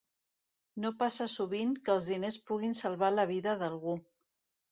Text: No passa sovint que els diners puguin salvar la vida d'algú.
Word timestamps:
No 0.85 0.91
passa 1.01 1.25
sovint 1.33 1.75
que 1.89 1.93
els 1.97 2.09
diners 2.13 2.39
puguin 2.49 2.75
salvar 2.79 3.13
la 3.17 3.27
vida 3.35 3.57
d'algú. 3.63 3.97